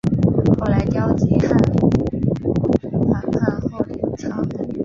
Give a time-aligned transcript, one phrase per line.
[0.59, 1.55] 后来刁吉罕
[3.07, 4.41] 反叛后黎朝。